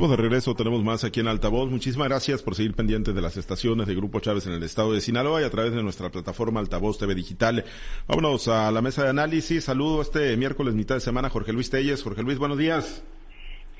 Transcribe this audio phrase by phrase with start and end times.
[0.00, 1.68] Estamos de regreso, tenemos más aquí en Altavoz.
[1.68, 5.02] Muchísimas gracias por seguir pendientes de las estaciones de Grupo Chávez en el estado de
[5.02, 7.66] Sinaloa y a través de nuestra plataforma Altavoz TV Digital.
[8.08, 9.64] Vámonos a la mesa de análisis.
[9.64, 12.02] Saludo este miércoles, mitad de semana, Jorge Luis Telles.
[12.02, 13.04] Jorge Luis, buenos días.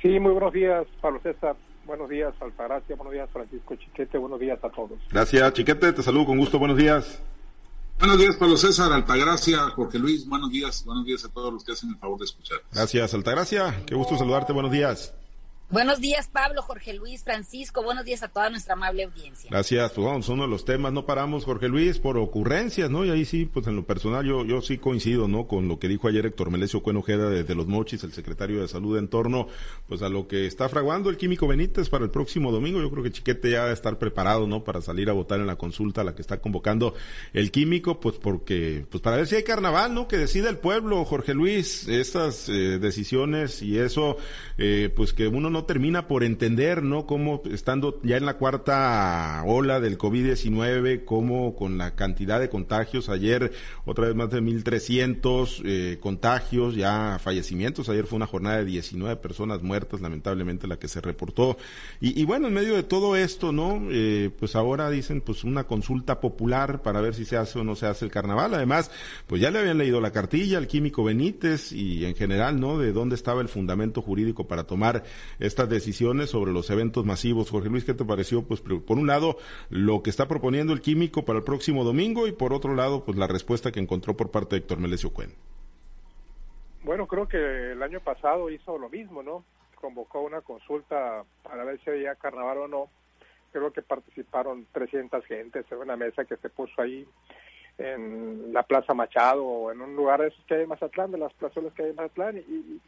[0.02, 1.56] Sí, muy buenos días, Pablo César.
[1.86, 2.96] Buenos días, Altagracia.
[2.96, 4.18] Buenos días, Francisco Chiquete.
[4.18, 4.98] Buenos días a todos.
[5.10, 5.94] Gracias, Chiquete.
[5.94, 6.58] Te saludo con gusto.
[6.58, 7.18] Buenos días.
[7.98, 10.28] Buenos días, Pablo César, Altagracia, Jorge Luis.
[10.28, 12.58] Buenos días, buenos días a todos los que hacen el favor de escuchar.
[12.74, 13.74] Gracias, Altagracia.
[13.86, 14.52] Qué gusto saludarte.
[14.52, 15.14] Buenos días.
[15.70, 17.84] Buenos días, Pablo, Jorge Luis, Francisco.
[17.84, 19.48] Buenos días a toda nuestra amable audiencia.
[19.52, 19.92] Gracias.
[19.92, 23.04] Pues vamos, uno de los temas, no paramos, Jorge Luis, por ocurrencias, ¿no?
[23.04, 25.46] Y ahí sí, pues en lo personal yo, yo sí coincido, ¿no?
[25.46, 28.98] Con lo que dijo ayer Héctor Melesio Cuenojeda de, Los Mochis, el secretario de Salud,
[28.98, 29.46] en torno,
[29.86, 32.80] pues a lo que está fraguando el químico Benítez para el próximo domingo.
[32.80, 34.64] Yo creo que Chiquete ya debe estar preparado, ¿no?
[34.64, 36.94] Para salir a votar en la consulta a la que está convocando
[37.32, 40.08] el químico, pues porque, pues para ver si hay carnaval, ¿no?
[40.08, 44.16] Que decida el pueblo, Jorge Luis, estas eh, decisiones y eso,
[44.58, 47.06] eh, pues que uno no termina por entender entender, ¿no?
[47.06, 53.10] Cómo estando ya en la cuarta ola del COVID-19, cómo con la cantidad de contagios,
[53.10, 53.52] ayer
[53.84, 59.16] otra vez más de 1.300 eh, contagios, ya fallecimientos, ayer fue una jornada de 19
[59.16, 61.58] personas muertas, lamentablemente la que se reportó.
[62.00, 63.82] Y, bueno, en medio de todo esto, ¿no?
[63.90, 67.76] Eh, pues ahora dicen, pues una consulta popular para ver si se hace o no
[67.76, 68.54] se hace el carnaval.
[68.54, 68.90] Además,
[69.26, 72.78] pues ya le habían leído la cartilla al químico Benítez y en general, ¿no?
[72.78, 75.04] De dónde estaba el fundamento jurídico para tomar
[75.50, 77.50] estas decisiones sobre los eventos masivos.
[77.50, 78.42] Jorge Luis, ¿qué te pareció?
[78.42, 79.36] Pues por un lado,
[79.68, 83.18] lo que está proponiendo el químico para el próximo domingo y por otro lado, pues
[83.18, 85.34] la respuesta que encontró por parte de Héctor Melesio Cuen.
[86.84, 89.44] Bueno, creo que el año pasado hizo lo mismo, ¿no?
[89.74, 92.88] Convocó una consulta para ver si había carnaval o no.
[93.52, 97.06] Creo que participaron 300 gentes en una mesa que se puso ahí
[97.76, 101.18] en la Plaza Machado o en un lugar de esos que hay en Mazatlán, de
[101.18, 102.80] las plazuelas que hay en Mazatlán, y, y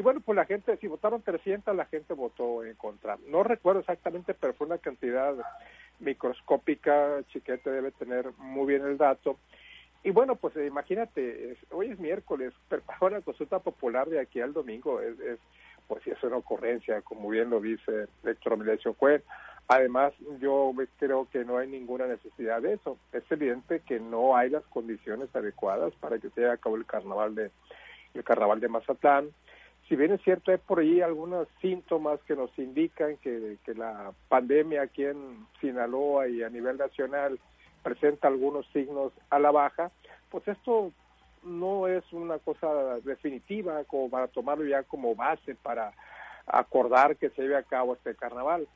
[0.00, 3.18] bueno, pues la gente, si votaron 300, la gente votó en contra.
[3.28, 5.34] No recuerdo exactamente, pero fue una cantidad
[6.00, 9.38] microscópica, Chiquete debe tener muy bien el dato.
[10.02, 15.00] Y bueno, pues imagínate, hoy es miércoles, pero una consulta popular de aquí al domingo
[15.00, 15.38] es, es
[15.88, 19.22] pues si es una ocurrencia, como bien lo dice Héctor Emilio Cuen.
[19.68, 22.98] Además, yo creo que no hay ninguna necesidad de eso.
[23.12, 26.86] Es evidente que no hay las condiciones adecuadas para que se lleve a cabo el
[26.86, 27.50] carnaval de
[28.14, 29.30] el carnaval de Mazatlán
[29.88, 34.82] si bien es cierto, hay por ahí algunos síntomas que nos indican que, la pandemia
[34.82, 37.38] aquí en Sinaloa y a nivel nacional
[37.82, 39.92] presenta algunos signos a la baja,
[40.30, 40.90] pues esto
[41.44, 45.92] no es una cosa definitiva como para tomarlo ya como base para
[46.46, 48.66] acordar que se lleve a cabo este carnaval.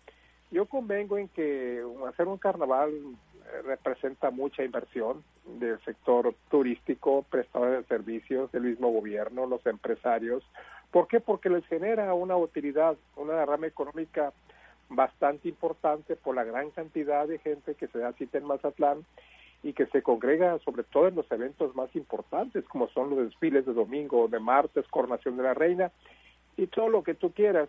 [0.52, 7.80] Yo convengo en que hacer un carnaval eh, representa mucha inversión del sector turístico, prestadores
[7.80, 10.44] de servicios, del mismo gobierno, los empresarios,
[10.90, 11.20] ¿Por qué?
[11.20, 14.32] Porque les genera una utilidad, una derrama económica
[14.88, 19.04] bastante importante por la gran cantidad de gente que se da cita en Mazatlán
[19.62, 23.66] y que se congrega sobre todo en los eventos más importantes como son los desfiles
[23.66, 25.92] de domingo, de martes, coronación de la reina
[26.56, 27.68] y todo lo que tú quieras.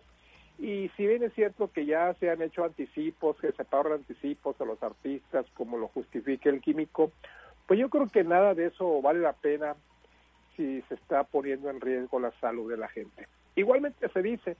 [0.58, 4.60] Y si bien es cierto que ya se han hecho anticipos, que se pagan anticipos
[4.60, 7.12] a los artistas como lo justifique el químico,
[7.66, 9.76] pues yo creo que nada de eso vale la pena
[10.56, 13.26] si se está poniendo en riesgo la salud de la gente.
[13.54, 14.56] Igualmente se dice,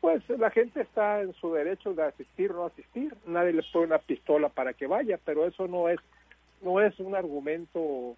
[0.00, 3.86] pues la gente está en su derecho de asistir o no asistir, nadie le pone
[3.86, 6.00] una pistola para que vaya, pero eso no es
[6.62, 8.16] no es un argumento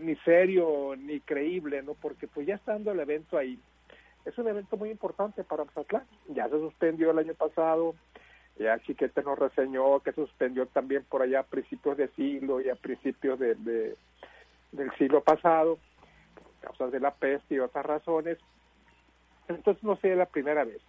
[0.00, 1.94] ni serio ni creíble, ¿no?
[1.94, 3.58] Porque pues ya estando el evento ahí,
[4.24, 6.04] es un evento muy importante para Mazatlán.
[6.28, 7.94] Ya se suspendió el año pasado,
[8.58, 12.68] ya Chiquete nos reseñó que se suspendió también por allá a principios de siglo y
[12.68, 13.54] a principios de,
[14.72, 15.78] del siglo pasado
[16.64, 18.38] causas de la peste y otras razones.
[19.48, 20.80] Entonces no sería la primera vez.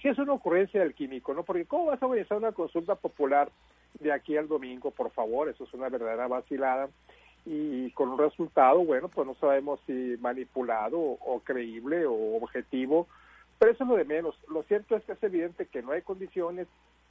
[0.00, 1.42] Si es una ocurrencia del químico, ¿no?
[1.42, 3.50] Porque ¿cómo vas a organizar una consulta popular
[3.98, 5.48] de aquí al domingo, por favor?
[5.48, 6.88] Eso es una verdadera vacilada.
[7.44, 13.06] Y con un resultado, bueno, pues no sabemos si manipulado o, creíble o objetivo,
[13.58, 14.36] pero eso es lo de menos.
[14.48, 16.66] Lo cierto es que es evidente que no hay condiciones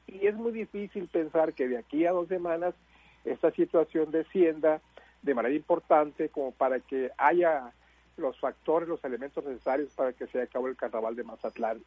[0.08, 2.76] y es muy difícil pensar que de aquí a dos semanas
[3.24, 4.82] esta situación descienda
[5.24, 7.72] de manera importante como para que haya
[8.18, 11.82] los factores, los elementos necesarios para que se acabe el carnaval de Mazatlán.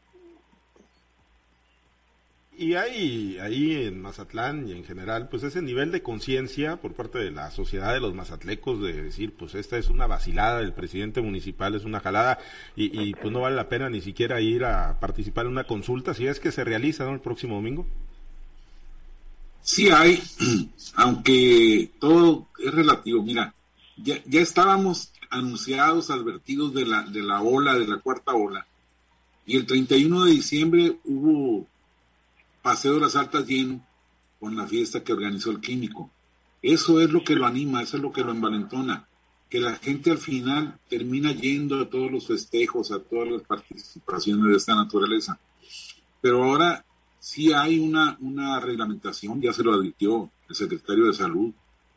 [2.58, 7.18] Y hay ahí en Mazatlán y en general, pues ese nivel de conciencia por parte
[7.18, 11.20] de la sociedad de los mazatlecos de decir, pues esta es una vacilada del presidente
[11.20, 12.40] municipal, es una jalada
[12.74, 16.26] y, pues no vale la pena ni siquiera ir a participar en una consulta si
[16.26, 17.14] es que se realiza ¿no?
[17.14, 17.86] el próximo domingo.
[19.62, 20.20] Sí hay,
[20.96, 23.22] aunque todo es relativo.
[23.22, 23.54] Mira,
[23.98, 28.66] ya, ya estábamos anunciados, advertidos de la, de la ola, de la cuarta ola.
[29.46, 31.66] Y el 31 de diciembre hubo
[32.62, 33.84] Paseo de las Altas lleno
[34.38, 36.10] con la fiesta que organizó el químico.
[36.62, 39.06] Eso es lo que lo anima, eso es lo que lo envalentona,
[39.48, 44.50] que la gente al final termina yendo a todos los festejos, a todas las participaciones
[44.50, 45.38] de esta naturaleza.
[46.20, 46.84] Pero ahora
[47.18, 51.52] sí hay una, una reglamentación, ya se lo advirtió el secretario de Salud,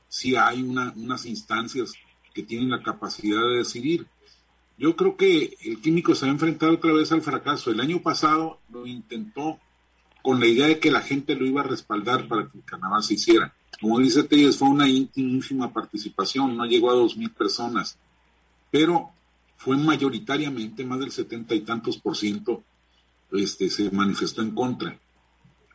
[0.08, 1.94] sí hay una, unas instancias
[2.34, 4.08] que tienen la capacidad de decidir.
[4.78, 7.72] Yo creo que el químico se va a enfrentar otra vez al fracaso.
[7.72, 9.60] El año pasado lo intentó
[10.24, 13.04] con la idea de que la gente lo iba a respaldar para que el carnaval
[13.04, 13.54] se hiciera.
[13.80, 17.98] Como dice Telles, fue una ínfima participación, no llegó a dos mil personas,
[18.70, 19.10] pero
[19.58, 22.64] fue mayoritariamente, más del setenta y tantos por ciento,
[23.32, 25.00] este, se manifestó en contra.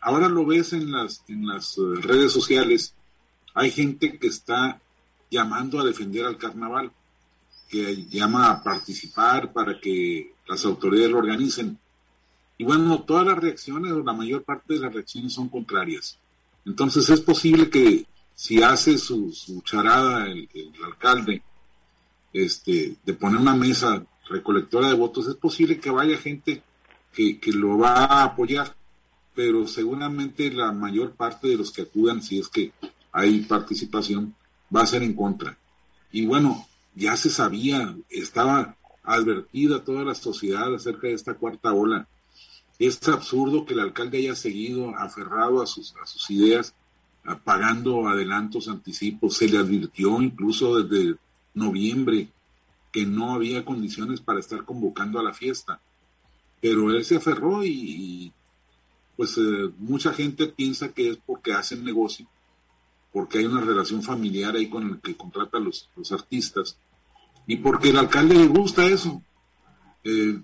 [0.01, 2.95] Ahora lo ves en las, en las eh, redes sociales,
[3.55, 4.81] hay gente que está
[5.31, 6.91] llamando a defender al carnaval,
[7.69, 11.79] que llama a participar para que las autoridades lo organicen.
[12.59, 16.19] Y bueno, todas las reacciones o la mayor parte de las reacciones son contrarias.
[16.65, 19.33] Entonces es posible que si hace su,
[19.65, 20.49] charada el,
[20.85, 21.43] alcalde
[22.33, 26.63] este, de poner una mesa recolectora de votos, es posible que vaya gente
[27.13, 28.75] que, que lo va a apoyar,
[29.35, 32.73] pero seguramente la mayor parte de los que acudan, si es que
[33.13, 34.35] hay participación,
[34.75, 35.57] va a ser en contra.
[36.13, 42.09] Y bueno, ya se sabía, estaba advertida toda la sociedad acerca de esta cuarta ola
[42.79, 46.75] es absurdo que el alcalde haya seguido aferrado a sus, a sus ideas,
[47.45, 49.37] pagando adelantos, anticipos.
[49.37, 51.17] Se le advirtió incluso desde
[51.55, 52.29] noviembre
[52.93, 55.81] que no había condiciones para estar convocando a la fiesta.
[56.61, 58.33] Pero él se aferró y,
[59.17, 62.27] pues eh, mucha gente piensa que es porque hacen negocio,
[63.17, 66.79] porque hay una relación familiar ahí con el que contrata los, los artistas
[67.47, 69.23] y porque el alcalde le gusta eso.
[70.05, 70.39] Eh,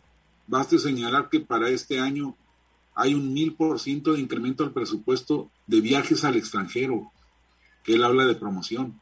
[0.47, 2.35] Baste señalar que para este año
[2.95, 7.13] hay un mil por ciento de incremento al presupuesto de viajes al extranjero,
[7.85, 8.99] que él habla de promoción.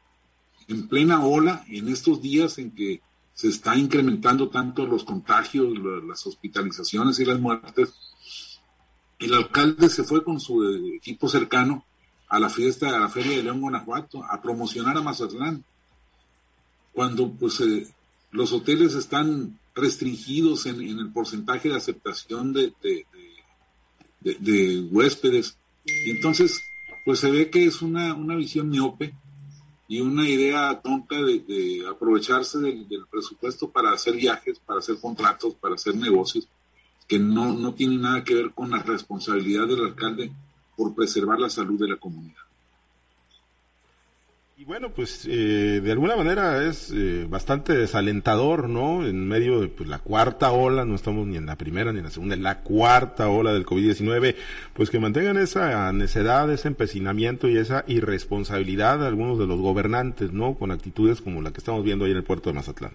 [0.67, 3.03] En plena ola, en estos días en que
[3.35, 5.79] se está incrementando tanto los contagios,
[6.09, 7.95] las hospitalizaciones y las muertes,
[9.21, 10.61] el alcalde se fue con su
[10.97, 11.85] equipo cercano
[12.31, 15.65] a la fiesta, a la Feria de León, Guanajuato, a promocionar a Mazatlán.
[16.93, 17.87] Cuando pues eh,
[18.31, 22.73] los hoteles están restringidos en, el porcentaje de aceptación de,
[24.21, 25.57] de, huéspedes.
[25.85, 26.63] Y entonces,
[27.05, 29.13] pues se ve que es una, una visión miope
[29.89, 35.75] y una idea tonta de, aprovecharse del, presupuesto para hacer viajes, para hacer contratos, para
[35.75, 36.47] hacer negocios,
[37.09, 40.31] que no, no tiene nada que ver con la responsabilidad del alcalde
[40.81, 42.41] por preservar la salud de la comunidad.
[44.57, 49.07] Y bueno, pues eh, de alguna manera es eh, bastante desalentador, ¿no?
[49.07, 52.07] En medio de pues, la cuarta ola, no estamos ni en la primera ni en
[52.07, 54.37] la segunda, en la cuarta ola del COVID-19,
[54.73, 60.33] pues que mantengan esa necedad, ese empecinamiento y esa irresponsabilidad de algunos de los gobernantes,
[60.33, 60.55] ¿no?
[60.55, 62.95] Con actitudes como la que estamos viendo ahí en el puerto de Mazatlán.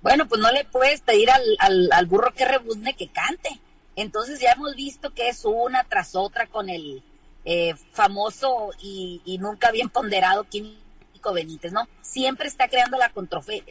[0.00, 3.60] Bueno, pues no le puedes pedir al, al, al burro que rebuzne que cante.
[4.00, 7.02] Entonces ya hemos visto que es una tras otra con el
[7.44, 11.86] eh, famoso y, nunca bien ponderado Químico Benítez, ¿no?
[12.00, 13.12] Siempre está creando la,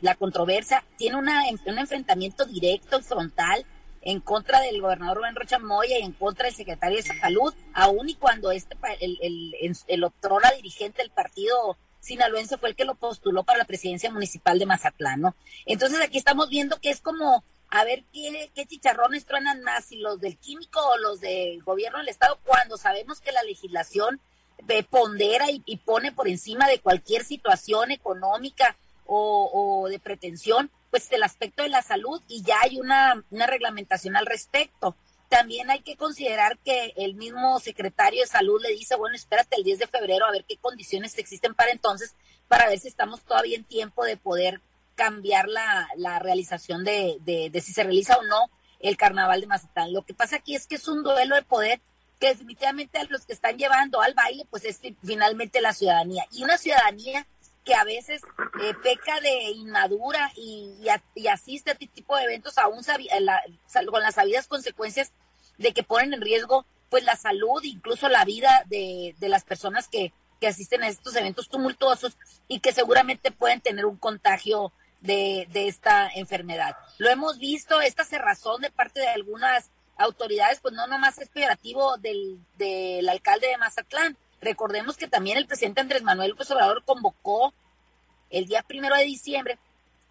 [0.02, 3.66] la controversia, tiene una, un enfrentamiento directo y frontal
[4.02, 8.08] en contra del gobernador Rubén Rocha Moya y en contra del secretario de Salud, aun
[8.08, 9.56] y cuando este el, el,
[9.88, 10.06] el,
[10.56, 15.22] dirigente del partido sinaloense fue el que lo postuló para la presidencia municipal de Mazatlán,
[15.22, 15.36] ¿no?
[15.66, 20.20] Entonces aquí estamos viendo que es como a ver qué, chicharrones truenan más, si los
[20.20, 24.20] del químico o los del gobierno del Estado, cuando sabemos que la legislación
[24.90, 31.64] pondera y, pone por encima de cualquier situación económica o, de pretensión, pues el aspecto
[31.64, 34.96] de la salud y ya hay una, una reglamentación al respecto.
[35.30, 39.64] También hay que considerar que el mismo secretario de salud le dice, bueno, espérate el
[39.64, 42.16] 10 de febrero a ver qué condiciones existen para entonces,
[42.48, 44.62] para ver si estamos todavía en tiempo de poder
[45.00, 48.52] cambiar la, la realización de, de, si se realiza o no
[48.82, 49.94] el carnaval de Mazatlán.
[49.94, 51.80] Lo que pasa aquí es que es un duelo de poder
[52.20, 56.26] que definitivamente a los que están llevando al baile, pues es finalmente la ciudadanía.
[56.34, 57.26] Y una ciudadanía
[57.64, 58.22] que a veces
[58.62, 60.86] eh, peca de inmadura y,
[61.32, 62.82] asiste a este tipo de eventos aún
[63.90, 65.14] con las sabidas consecuencias
[65.58, 69.88] de que ponen en riesgo pues la salud, incluso la vida de, de las personas
[69.88, 72.18] que, que asisten a estos eventos tumultuosos
[72.50, 76.76] y que seguramente pueden tener un contagio de, de esta enfermedad.
[76.98, 81.98] Lo hemos visto, esta cerrazón de parte de algunas autoridades, pues no nomás es peyorativo
[81.98, 84.18] del, del alcalde de Mazatlán.
[84.42, 87.54] Recordemos que también el presidente Andrés Manuel López Obrador convocó
[88.30, 89.58] el día primero de diciembre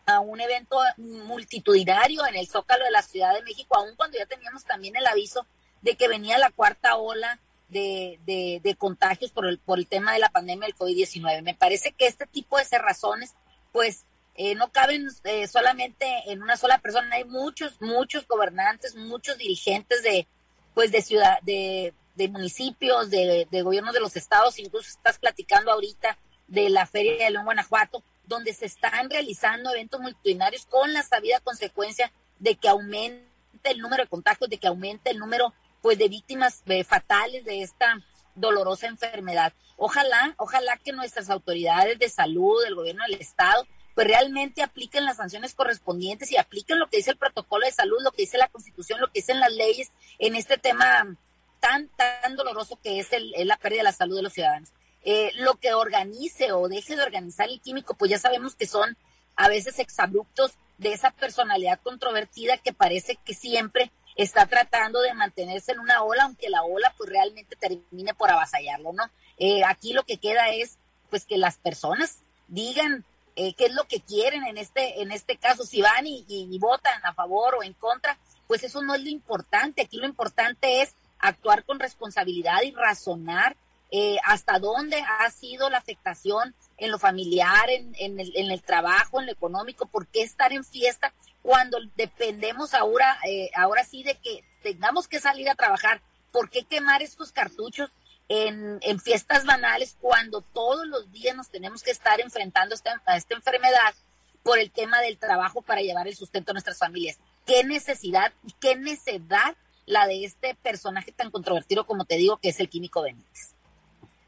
[0.06, 4.26] a un evento multitudinario en el Zócalo de la Ciudad de México, aun cuando ya
[4.26, 5.46] teníamos también el aviso
[5.82, 10.18] de que venía la cuarta ola de, de, contagios por el, por el tema de
[10.18, 11.42] la pandemia del COVID-19.
[11.42, 13.34] Me parece que este tipo de razones,
[13.72, 14.04] pues,
[14.40, 17.16] eh, no caben eh, solamente en una sola persona.
[17.16, 20.28] Hay muchos, muchos gobernantes, muchos dirigentes de,
[20.74, 21.92] pues, de ciudad, de,
[22.30, 24.60] municipios, de, de gobiernos de los estados.
[24.60, 26.16] Incluso estás platicando ahorita
[26.46, 31.40] de la Feria de León, Guanajuato, donde se están realizando eventos multitudinarios con la sabida
[31.40, 33.26] consecuencia de que aumente
[33.64, 35.52] el número de contagios, de que aumente el número
[35.82, 38.00] pues de víctimas eh, fatales de esta
[38.36, 39.52] dolorosa enfermedad.
[39.76, 43.66] Ojalá, ojalá que nuestras autoridades de salud, el gobierno del estado,
[43.98, 47.96] pues realmente apliquen las sanciones correspondientes y apliquen lo que dice el protocolo de salud,
[48.00, 49.90] lo que dice la constitución, lo que dicen las leyes
[50.20, 51.16] en este tema
[51.58, 54.68] tan, tan doloroso que es, el, la pérdida de la salud de los ciudadanos.
[55.02, 58.96] Eh, lo que organice o deje de organizar el químico, pues ya sabemos que son
[59.34, 65.72] a veces exabruptos de esa personalidad controvertida que parece que siempre está tratando de mantenerse
[65.72, 69.10] en una ola, aunque la ola pues realmente termine por avasallarlo, ¿no?
[69.38, 70.78] Eh, aquí lo que queda es
[71.10, 73.04] pues que las personas digan
[73.40, 77.00] eh, qué es lo que quieren en este, en este caso, si van y, votan
[77.06, 78.18] a favor o en contra,
[78.48, 83.56] pues eso no es lo importante, aquí lo importante es actuar con responsabilidad y razonar
[83.92, 89.20] eh, hasta dónde ha sido la afectación en lo familiar, en, el, en el trabajo,
[89.20, 94.16] en lo económico, por qué estar en fiesta cuando dependemos ahora, eh, ahora sí de
[94.16, 96.02] que tengamos que salir a trabajar,
[96.32, 97.90] ¿por qué quemar estos cartuchos
[98.28, 103.16] en, en fiestas banales cuando todos los días nos tenemos que estar enfrentando esta, a
[103.16, 103.94] esta enfermedad
[104.42, 107.18] por el tema del trabajo para llevar el sustento a nuestras familias?
[107.46, 109.56] ¿Qué necesidad y qué necesidad
[109.86, 113.54] la de este personaje tan controvertido como te digo que es el químico Benítez?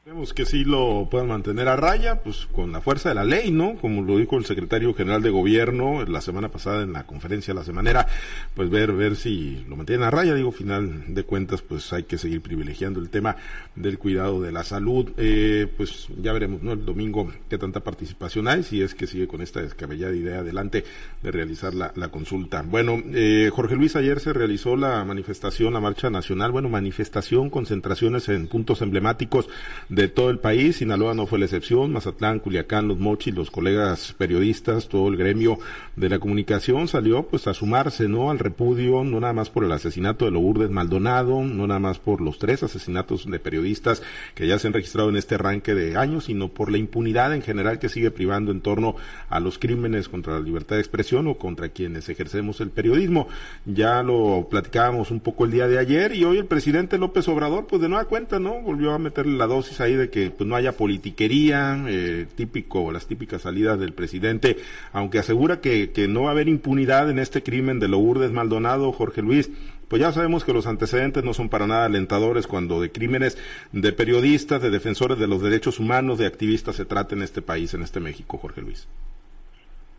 [0.07, 3.51] Vemos que sí lo puedan mantener a raya, pues con la fuerza de la ley,
[3.51, 3.77] ¿no?
[3.77, 7.65] Como lo dijo el secretario general de gobierno la semana pasada en la conferencia la
[7.65, 8.07] semanera,
[8.55, 12.17] pues ver, ver si lo mantienen a raya, digo, final de cuentas, pues hay que
[12.17, 13.37] seguir privilegiando el tema
[13.77, 15.11] del cuidado de la salud.
[15.19, 16.73] Eh, pues ya veremos, ¿no?
[16.73, 20.83] El domingo qué tanta participación hay, si es que sigue con esta descabellada idea adelante
[21.23, 22.63] de realizar la, la consulta.
[22.63, 28.31] Bueno, eh, Jorge Luis, ayer se realizó la manifestación, la marcha nacional, bueno, manifestación, concentraciones
[28.31, 29.51] en puntos emblemáticos
[29.91, 30.77] de todo el país.
[30.77, 31.93] Sinaloa no fue la excepción.
[31.93, 35.59] Mazatlán, Culiacán, Los Mochis, los colegas periodistas, todo el gremio
[35.97, 38.31] de la comunicación salió pues a sumarse, ¿no?
[38.31, 42.21] Al repudio, no nada más por el asesinato de Lourdes Maldonado, no nada más por
[42.21, 44.03] los tres asesinatos de periodistas
[44.35, 47.43] que ya se han registrado en este arranque de años, sino por la impunidad en
[47.43, 48.95] general que sigue privando en torno
[49.29, 53.29] a los crímenes contra la libertad de expresión o contra quienes ejercemos el periodismo.
[53.67, 57.67] Ya lo platicábamos un poco el día de ayer y hoy el presidente López Obrador,
[57.67, 58.61] pues de nueva cuenta, ¿no?
[58.61, 63.07] Volvió a meterle la dosis ahí de que pues no haya politiquería, eh, típico, las
[63.07, 64.59] típicas salidas del presidente,
[64.93, 68.93] aunque asegura que, que no va a haber impunidad en este crimen de Lourdes Maldonado,
[68.93, 69.51] Jorge Luis,
[69.91, 73.37] pues ya sabemos que los antecedentes no son para nada alentadores cuando de crímenes
[73.73, 77.75] de periodistas, de defensores de los derechos humanos, de activistas se trata en este país,
[77.75, 78.87] en este México, Jorge Luis.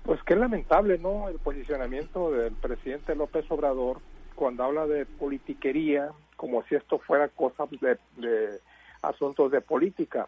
[0.04, 1.28] Pues qué lamentable, ¿no?
[1.28, 4.00] El posicionamiento del presidente López Obrador
[4.34, 8.60] cuando habla de politiquería, como si esto fuera cosa de, de
[9.02, 10.28] asuntos de política.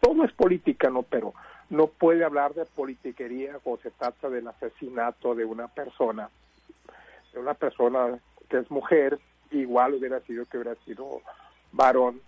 [0.00, 1.02] Todo es política, ¿no?
[1.02, 1.34] Pero
[1.70, 6.28] no puede hablar de politiquería o se trata del asesinato de una persona,
[7.32, 8.18] de una persona
[8.48, 9.18] que es mujer,
[9.50, 11.20] igual hubiera sido que hubiera sido
[11.72, 12.20] varón,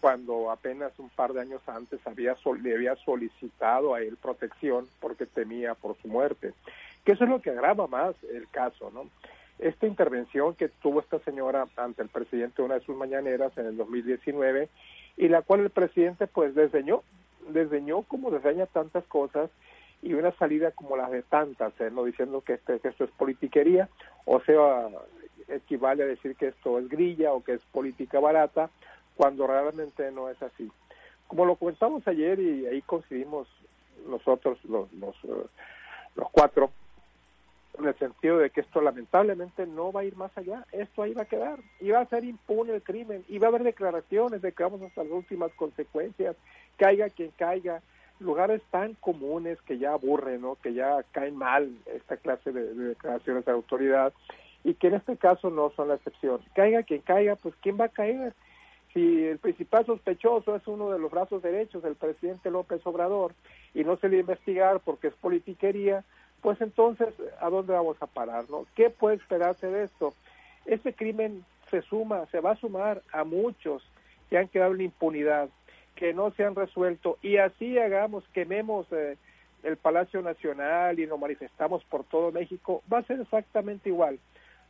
[0.00, 5.26] cuando apenas un par de años antes había le había solicitado a él protección porque
[5.26, 6.54] temía por su muerte.
[7.04, 9.08] Que eso es lo que agrava más el caso, ¿no?
[9.58, 13.76] Esta intervención que tuvo esta señora ante el presidente una de sus mañaneras en el
[13.76, 14.68] 2019
[15.16, 17.02] y la cual el presidente pues desdeñó,
[17.48, 19.50] desdeñó como desdeña tantas cosas
[20.02, 21.90] y una salida como la de tantas, ¿eh?
[21.90, 23.88] no diciendo que, este, que esto es politiquería,
[24.26, 24.88] o sea,
[25.48, 28.70] equivale a decir que esto es grilla o que es política barata,
[29.16, 30.70] cuando realmente no es así.
[31.26, 33.48] Como lo comentamos ayer y ahí coincidimos
[34.08, 35.46] nosotros los, los, eh,
[36.14, 36.70] los cuatro,
[37.82, 41.14] en el sentido de que esto lamentablemente no va a ir más allá, esto ahí
[41.14, 44.42] va a quedar, y va a ser impune el crimen, y va a haber declaraciones
[44.42, 46.36] de que vamos hasta las últimas consecuencias,
[46.76, 47.80] caiga quien caiga,
[48.20, 50.56] lugares tan comunes que ya aburren, ¿no?
[50.56, 54.12] que ya caen mal esta clase de, declaraciones de autoridad,
[54.64, 56.40] y que en este caso no son la excepción.
[56.54, 58.34] Caiga quien caiga, pues ¿quién va a caer?
[58.92, 63.34] Si el principal sospechoso es uno de los brazos derechos del presidente López Obrador
[63.74, 66.04] y no se le va a investigar porque es politiquería,
[66.42, 67.08] pues entonces,
[67.40, 68.48] ¿a dónde vamos a parar?
[68.48, 68.66] No?
[68.74, 70.14] ¿Qué puede esperarse de esto?
[70.66, 73.82] Este crimen se suma, se va a sumar a muchos
[74.30, 75.48] que han quedado en impunidad,
[75.94, 79.16] que no se han resuelto, y así hagamos, quememos eh,
[79.62, 84.18] el Palacio Nacional y nos manifestamos por todo México, va a ser exactamente igual.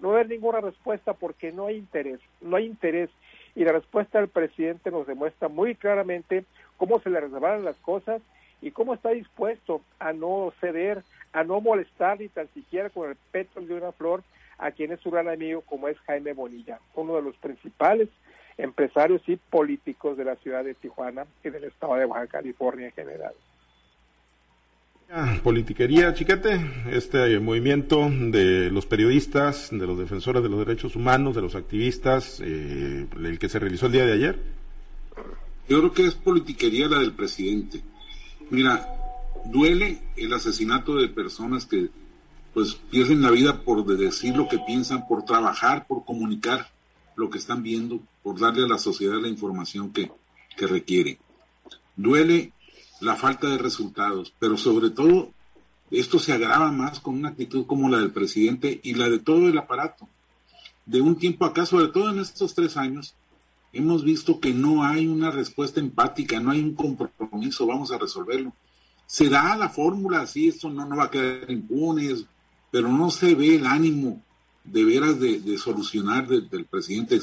[0.00, 3.10] no va a haber ninguna respuesta porque no hay interés, no hay interés.
[3.54, 6.44] Y la respuesta del presidente nos demuestra muy claramente
[6.76, 8.22] cómo se le reservaron las cosas
[8.62, 13.16] y cómo está dispuesto a no ceder, a no molestar ni tan siquiera con el
[13.30, 14.22] pétalo de una flor
[14.58, 18.08] a quien es su gran amigo como es Jaime Bonilla, uno de los principales
[18.56, 22.92] empresarios y políticos de la ciudad de Tijuana y del estado de Baja California en
[22.92, 23.32] general.
[25.10, 31.34] Ah, politiquería, chiquete, este movimiento de los periodistas, de los defensores de los derechos humanos,
[31.34, 34.38] de los activistas, eh, el que se realizó el día de ayer.
[35.66, 37.80] Yo creo que es politiquería la del presidente.
[38.50, 38.97] Mira,
[39.50, 41.90] duele el asesinato de personas que
[42.54, 46.70] pues pierden la vida por decir lo que piensan, por trabajar, por comunicar
[47.16, 50.10] lo que están viendo, por darle a la sociedad la información que,
[50.56, 51.18] que requiere.
[51.96, 52.52] Duele
[53.00, 55.32] la falta de resultados, pero sobre todo
[55.90, 59.48] esto se agrava más con una actitud como la del presidente y la de todo
[59.48, 60.08] el aparato.
[60.84, 63.14] De un tiempo acá, sobre todo en estos tres años,
[63.72, 68.52] hemos visto que no hay una respuesta empática, no hay un compromiso, vamos a resolverlo.
[69.08, 72.14] Se da la fórmula, así, esto no, no va a quedar impune,
[72.70, 74.22] pero no se ve el ánimo
[74.64, 77.18] de veras de, solucionar del presidente,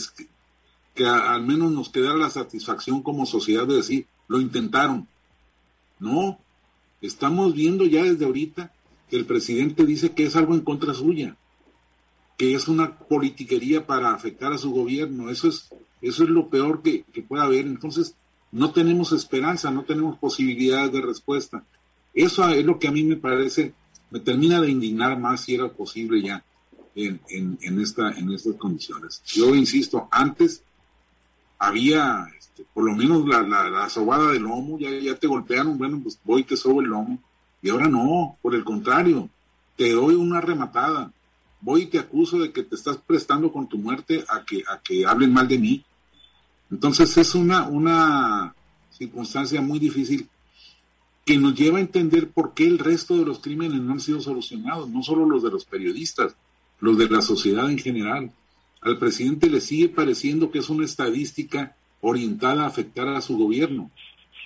[0.96, 5.08] que, al menos nos quedara la satisfacción como sociedad de decir, lo intentaron.
[6.00, 6.40] No,
[7.02, 8.74] estamos viendo ya desde ahorita
[9.08, 11.38] que el presidente dice que es algo en contra suya,
[12.36, 15.30] que es una politiquería para afectar a su gobierno.
[15.30, 15.70] Eso es,
[16.02, 17.68] eso es lo peor que, que pueda haber.
[17.68, 18.16] Entonces,
[18.52, 21.64] no tenemos esperanza, no tenemos posibilidades de respuesta.
[22.16, 23.74] Eso es lo que a mí me parece,
[24.10, 26.44] me termina de indignar más si era posible ya
[26.96, 29.22] en, en, esta, en estas condiciones.
[29.26, 30.64] Yo insisto, antes
[31.60, 36.00] había este, por lo menos la, la, sobada del lomo, ya, ya te golpearon, bueno,
[36.02, 37.20] pues voy y te sobo el lomo.
[37.62, 39.30] Y ahora no, por el contrario,
[39.76, 41.12] te doy una rematada.
[41.60, 44.80] Voy y te acuso de que te estás prestando con tu muerte a que, a
[44.80, 45.84] que hablen mal de mí.
[46.72, 48.56] Entonces es una, una
[48.92, 50.30] circunstancia muy difícil
[51.26, 54.22] que nos lleva a entender por qué el resto de los crímenes no han sido
[54.22, 56.36] solucionados, no solo los de los periodistas,
[56.80, 58.32] los de la sociedad en general.
[58.82, 63.90] Al presidente le sigue pareciendo que es una estadística orientada a afectar a su gobierno,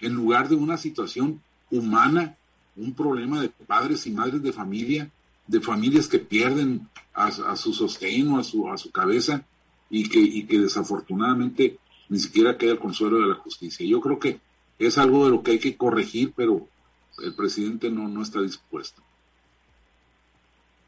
[0.01, 2.37] en lugar de una situación humana,
[2.77, 5.11] un problema de padres y madres de familia,
[5.47, 9.45] de familias que pierden a, su sostén o a su, a su cabeza
[9.89, 13.85] y que, y que desafortunadamente ni siquiera queda el consuelo de la justicia.
[13.85, 14.39] Yo creo que
[14.87, 16.67] es algo de lo que hay que corregir, pero
[17.23, 19.01] el presidente no, no está dispuesto.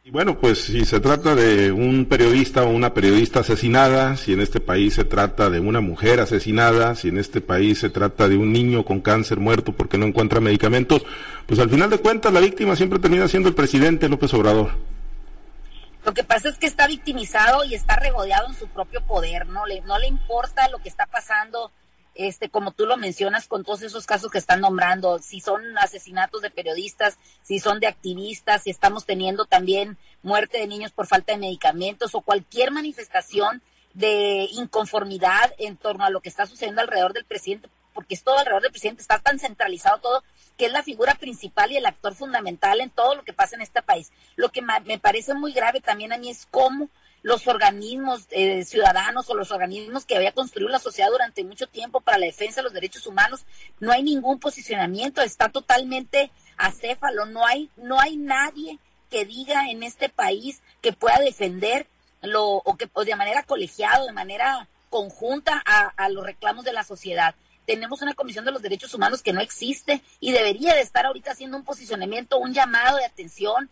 [0.03, 4.41] Y bueno, pues si se trata de un periodista o una periodista asesinada, si en
[4.41, 8.35] este país se trata de una mujer asesinada, si en este país se trata de
[8.35, 11.03] un niño con cáncer muerto porque no encuentra medicamentos,
[11.45, 14.71] pues al final de cuentas la víctima siempre termina siendo el presidente López Obrador.
[16.03, 19.67] Lo que pasa es que está victimizado y está regodeado en su propio poder, no
[19.67, 21.71] le, no le importa lo que está pasando
[22.15, 26.41] este, como tú lo mencionas, con todos esos casos que están nombrando, si son asesinatos
[26.41, 31.33] de periodistas, si son de activistas, si estamos teniendo también muerte de niños por falta
[31.33, 33.61] de medicamentos o cualquier manifestación
[33.93, 38.37] de inconformidad en torno a lo que está sucediendo alrededor del presidente, porque es todo
[38.37, 40.23] alrededor del presidente, está tan centralizado todo,
[40.57, 43.61] que es la figura principal y el actor fundamental en todo lo que pasa en
[43.61, 44.11] este país.
[44.35, 46.89] Lo que me parece muy grave también a mí es cómo
[47.23, 52.01] los organismos eh, ciudadanos o los organismos que había construido la sociedad durante mucho tiempo
[52.01, 53.45] para la defensa de los derechos humanos,
[53.79, 58.79] no hay ningún posicionamiento, está totalmente acéfalo, no hay, no hay nadie
[59.09, 61.87] que diga en este país que pueda defender
[62.21, 66.73] lo, o que o de manera colegiada, de manera conjunta a, a los reclamos de
[66.73, 67.35] la sociedad.
[67.65, 71.31] Tenemos una comisión de los derechos humanos que no existe y debería de estar ahorita
[71.31, 73.69] haciendo un posicionamiento, un llamado de atención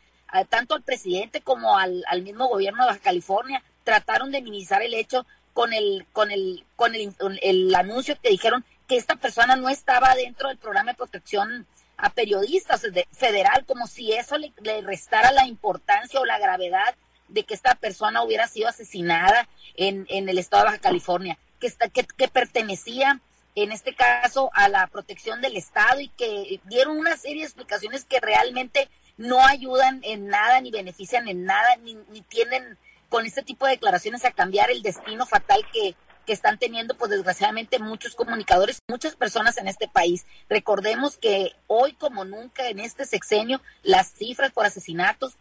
[0.49, 5.25] tanto al presidente como al, mismo gobierno de Baja California trataron de minimizar el hecho
[5.53, 10.15] con el con el con el, el anuncio que dijeron que esta persona no estaba
[10.15, 16.19] dentro del programa de protección a periodistas federal como si eso le, restara la importancia
[16.19, 16.95] o la gravedad
[17.27, 21.67] de que esta persona hubiera sido asesinada en, en el estado de Baja California, que,
[21.67, 23.19] está, que, que pertenecía
[23.55, 28.05] en este caso a la protección del Estado y que dieron una serie de explicaciones
[28.05, 28.89] que realmente
[29.19, 32.77] no ayudan en nada ni benefician en nada ni, ni tienen
[33.09, 35.93] con este tipo de declaraciones a cambiar el destino fatal que,
[36.25, 40.25] que están teniendo, pues desgraciadamente muchos comunicadores, muchas personas en este país.
[40.47, 45.33] Recordemos que hoy como nunca en este sexenio las cifras por asesinatos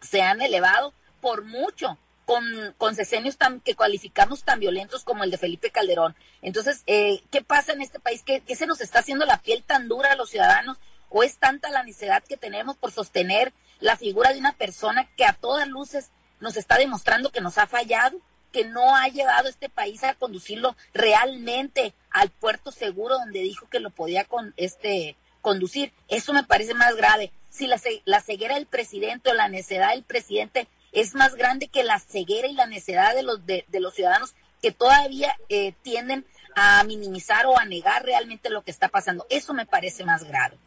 [0.00, 5.30] se han elevado por mucho con, con sexenios tan, que cualificamos tan violentos como el
[5.30, 6.16] de Felipe Calderón.
[6.42, 8.24] Entonces, eh, ¿qué pasa en este país?
[8.24, 10.78] ¿Qué, ¿Qué se nos está haciendo la piel tan dura a los ciudadanos?
[11.16, 15.24] ¿O es tanta la necesidad que tenemos por sostener la figura de una persona que
[15.24, 18.18] a todas luces nos está demostrando que nos ha fallado,
[18.50, 23.78] que no ha llevado este país a conducirlo realmente al puerto seguro donde dijo que
[23.78, 25.92] lo podía con este conducir.
[26.08, 27.30] Eso me parece más grave.
[27.48, 31.84] Si la, la ceguera del presidente o la necedad del presidente es más grande que
[31.84, 36.82] la ceguera y la necedad de los de, los ciudadanos que todavía eh, tienden a
[36.82, 39.28] minimizar o a negar realmente lo que está pasando.
[39.30, 40.58] Eso me parece más grave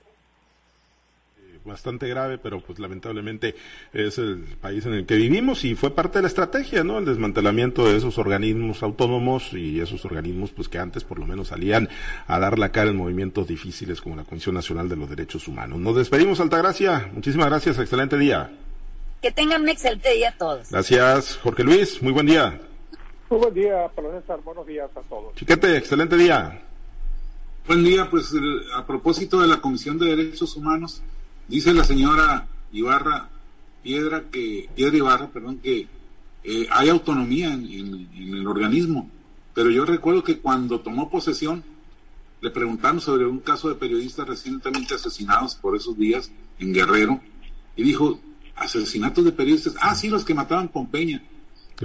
[1.67, 3.55] bastante grave, pero pues lamentablemente
[3.93, 6.97] es el país en el que vivimos y fue parte de la estrategia, ¿no?
[6.97, 11.49] El desmantelamiento de esos organismos autónomos y esos organismos pues que antes por lo menos
[11.49, 11.89] salían
[12.25, 15.79] a dar la cara en movimientos difíciles como la Comisión Nacional de los Derechos Humanos.
[15.79, 17.11] Nos despedimos, Altagracia.
[17.13, 18.51] Muchísimas gracias, excelente día.
[19.21, 20.69] Que tengan un excelente día a todos.
[20.69, 22.01] Gracias, Jorge Luis.
[22.01, 22.59] Muy buen día.
[23.29, 24.39] Muy buen día, Pablo César.
[24.43, 25.35] Buenos días a todos.
[25.35, 26.61] Chiquete, excelente día.
[27.67, 28.31] Buen día, pues
[28.73, 31.01] a propósito de la Comisión de Derechos Humanos,
[31.47, 33.29] Dice la señora Ibarra,
[33.83, 35.87] Piedra, que, Piedra Ibarra, perdón, que
[36.43, 39.09] eh, hay autonomía en, el organismo.
[39.53, 41.63] Pero yo recuerdo que cuando tomó posesión,
[42.41, 47.21] le preguntaron sobre un caso de periodistas recientemente asesinados por esos días en Guerrero,
[47.75, 48.19] y dijo,
[48.55, 51.23] asesinatos de periodistas, ah, sí, los que mataban con Peña.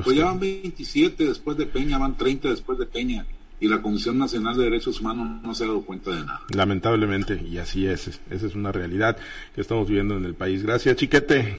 [0.05, 3.27] Pues ya van 27 después de Peña, van 30 después de Peña
[3.62, 6.40] y la Comisión Nacional de Derechos Humanos no se ha dado cuenta de nada.
[6.53, 9.16] Lamentablemente, y así es, esa es una realidad
[9.55, 10.64] que estamos viviendo en el país.
[10.64, 11.59] Gracias, Chiquete.